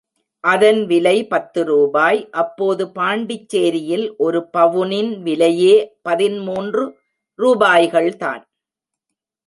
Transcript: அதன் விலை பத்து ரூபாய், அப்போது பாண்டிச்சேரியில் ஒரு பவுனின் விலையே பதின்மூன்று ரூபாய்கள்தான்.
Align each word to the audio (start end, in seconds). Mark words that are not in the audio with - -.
அதன் 0.43 0.79
விலை 0.85 1.17
பத்து 1.27 1.61
ரூபாய், 1.65 2.19
அப்போது 2.31 2.83
பாண்டிச்சேரியில் 2.87 4.05
ஒரு 4.17 4.39
பவுனின் 4.57 5.11
விலையே 5.21 5.75
பதின்மூன்று 6.01 6.83
ரூபாய்கள்தான். 7.39 8.41